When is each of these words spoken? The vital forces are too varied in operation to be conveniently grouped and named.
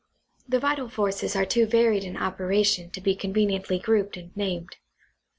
The 0.47 0.59
vital 0.59 0.89
forces 0.89 1.35
are 1.35 1.45
too 1.45 1.67
varied 1.67 2.03
in 2.03 2.17
operation 2.17 2.89
to 2.89 2.99
be 3.01 3.15
conveniently 3.15 3.77
grouped 3.77 4.17
and 4.17 4.35
named. 4.35 4.77